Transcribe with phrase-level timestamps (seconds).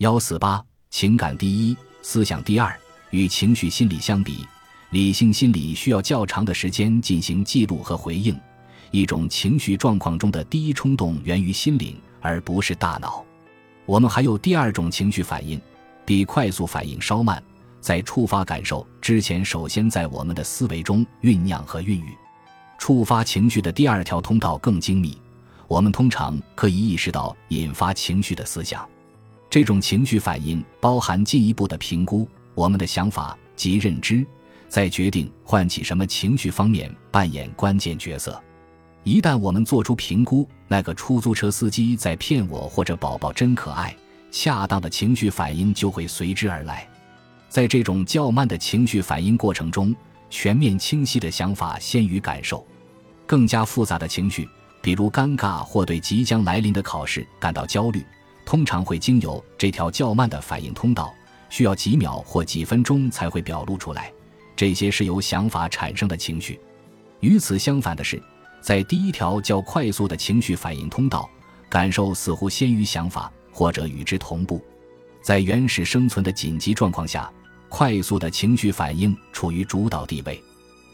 [0.00, 2.74] 幺四八，情感第一，思想第二。
[3.10, 4.46] 与情绪心理相比，
[4.92, 8.34] 理性心理需要较长的时间进行记录和回应。
[8.92, 13.22] 一种情绪状况中的第一冲动源于心灵，而不是大脑。
[13.84, 15.60] 我们还有第二种情绪反应，
[16.06, 17.42] 比快速反应稍慢，
[17.82, 22.16] 在触发感受之前，首先在我们的思维中酝酿和孕育。
[22.78, 25.20] 触发情绪的第二条通道更精密，
[25.68, 28.88] 我们通常可以意识到引发情绪的思想。
[29.50, 34.24] 这种情绪反应包含进一步的评估，我们的想法及认知
[34.68, 38.40] 在决定唤起什么情绪方面扮演关键角色。
[39.02, 43.92] 一旦我们做出评估，那个出租车司机在骗我，或者宝宝真可爱，
[44.30, 46.88] 恰当的情绪反应就会随之而来。
[47.48, 49.92] 在这种较慢的情绪反应过程中，
[50.28, 52.64] 全面清晰的想法先于感受。
[53.26, 54.48] 更加复杂的情绪，
[54.80, 58.04] 比如尴尬或对即将来临的考试感到焦虑，
[58.50, 61.14] 通常会经由这条较慢的反应通道，
[61.50, 64.12] 需要几秒或几分钟才会表露出来。
[64.56, 66.58] 这些是由想法产生的情绪。
[67.20, 68.20] 与此相反的是。
[68.60, 71.30] 在第一条较快速的情绪反应通道，
[71.68, 74.60] 感受似乎先于想法，或者与之同步。
[75.22, 77.30] 在原始生存的紧急状况下，
[77.68, 80.42] 快速的情绪反应处于主导地位。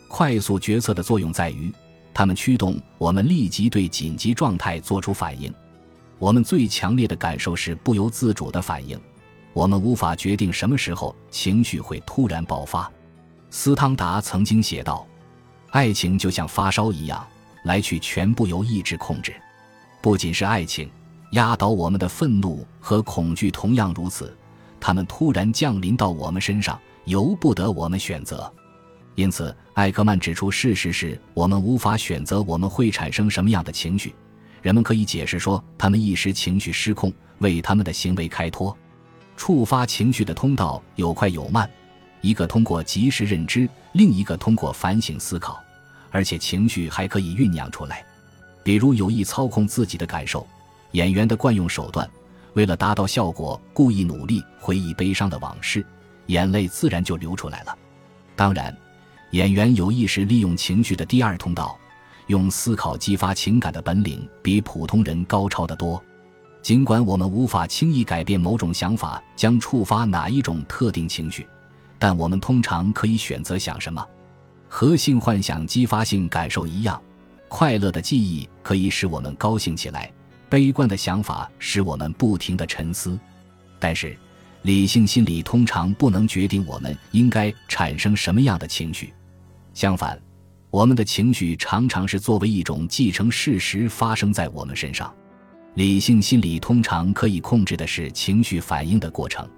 [0.09, 1.73] 快速决策的作用在于，
[2.13, 5.51] 它们驱动我们立即对紧急状态做出反应。
[6.19, 8.99] 我们最强烈的感受是不由自主的反应，
[9.53, 12.91] 我们无法决定什么时候情绪会突然爆发。
[13.51, 15.07] 斯汤达曾经写道
[15.71, 17.27] ：“爱情就像发烧一样。”
[17.65, 19.35] 来去全部由意志控制，
[20.01, 20.89] 不仅是爱情，
[21.33, 24.33] 压倒我们的愤怒和恐惧同样如此。
[24.79, 28.49] 他们突然降临到我们身上，由不得我们选择。
[29.17, 34.15] 因此，艾克曼指出，事实是我们无法选择我们会产生什么样的情绪。
[34.67, 38.77] 人们可以解释说，他们一时情绪失控，为他们的行为开脱。
[39.37, 41.71] 触发情绪的通道有快有慢，
[42.21, 45.63] 一个通过及时认知，另一个通过反省思考。
[46.11, 48.05] 而且情绪还可以酝酿出来，
[48.65, 50.45] 比如有意操控自己的感受，
[50.91, 52.11] 演员的惯用手段，
[52.55, 55.87] 为了达到效果，故意努力回忆悲伤的往事，
[56.27, 57.79] 眼泪自然就流出来了。
[58.35, 58.77] 当然，
[59.31, 61.79] 演员有意识利用情绪的第二通道，
[62.27, 66.03] 用思考激发情感的本领比普通人高超得多。
[66.63, 71.47] 尽管我们无法轻易改变某种想法将触发哪一种特定情绪，
[71.99, 74.05] 但我们通常可以选择想什么。
[74.69, 77.01] 和性幻想激发性感受一样，
[77.47, 80.13] 快乐的记忆可以使我们高兴起来，
[80.49, 83.17] 悲观的想法使我们不停的沉思。
[83.79, 84.19] 但是，
[84.63, 89.15] 理性心理通常不能决定我们应该产生什么样的情绪。
[89.73, 90.21] 相反，
[90.77, 95.11] 我们的情绪常常是作为一种继承事实发生在我们身上。
[95.73, 99.49] 理性心理通常可以控制的是情绪反应的过程，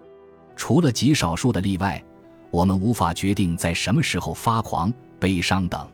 [0.54, 2.00] 除了极少数的例外。
[2.52, 5.90] 我们无法决定在什么时候发狂、悲伤等。